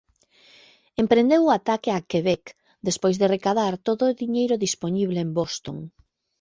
[1.03, 2.43] Emprendeu o ataque a Quebec,
[2.87, 5.77] despois de recadar todo o diñeiro dispoñible en Boston.